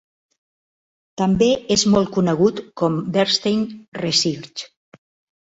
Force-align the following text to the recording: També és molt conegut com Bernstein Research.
També 1.21 1.49
és 1.75 1.83
molt 1.97 2.09
conegut 2.15 2.63
com 2.83 2.97
Bernstein 3.19 3.63
Research. 4.05 4.67